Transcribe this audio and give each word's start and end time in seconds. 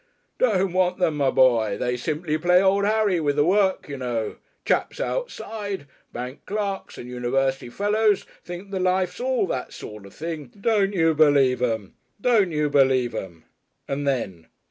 "Don't 0.39 0.73
want 0.73 0.97
them, 0.97 1.17
my 1.17 1.29
boy; 1.29 1.77
they'd 1.77 1.97
simply 1.97 2.35
play 2.39 2.59
old 2.59 2.85
Harry 2.85 3.19
with 3.19 3.35
the 3.35 3.45
work, 3.45 3.87
you 3.87 3.97
know! 3.97 4.37
Chaps 4.65 4.99
outside, 4.99 5.85
bank 6.11 6.43
clerks 6.47 6.97
and 6.97 7.07
university 7.07 7.69
fellows, 7.69 8.25
think 8.43 8.71
the 8.71 8.79
life's 8.79 9.19
all 9.19 9.45
that 9.45 9.73
sort 9.73 10.07
of 10.07 10.15
thing. 10.15 10.51
Don't 10.59 10.95
you 10.95 11.13
believe 11.13 11.61
'em. 11.61 11.93
Don't 12.19 12.49
you 12.51 12.67
believe 12.71 13.13
'em." 13.13 13.43
And 13.87 14.07
then 14.07 14.47